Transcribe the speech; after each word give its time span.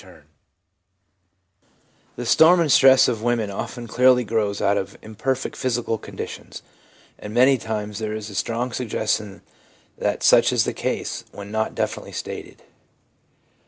226 0.03 0.33
THE 2.15 2.25
PSYCHOLOGY 2.25 2.53
OF 2.55 2.57
RELIGION 2.57 2.65
The 2.65 2.65
storm 2.65 2.65
and 2.65 2.71
stress 2.71 3.07
of 3.07 3.21
women 3.21 3.51
often 3.51 3.85
clearly 3.87 4.23
grows 4.23 4.59
out 4.59 4.75
of 4.75 4.97
imperfect 5.03 5.55
physical 5.55 5.99
conditions, 5.99 6.63
and 7.19 7.35
many 7.35 7.59
times 7.59 7.99
there 7.99 8.15
is 8.15 8.27
a 8.31 8.35
strong 8.35 8.71
suggestion 8.71 9.43
that 9.99 10.23
such 10.23 10.51
is 10.51 10.63
the 10.63 10.73
case 10.73 11.23
when 11.31 11.51
not 11.51 11.75
definitely 11.75 12.13
stated. 12.13 12.63